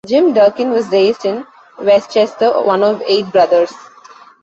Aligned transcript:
Jim 0.07 0.33
Durkin 0.33 0.71
was 0.71 0.87
raised 0.87 1.25
in 1.25 1.45
Westchester, 1.77 2.49
one 2.63 2.81
of 2.81 3.03
eight 3.05 3.31
brothers. 3.31 3.71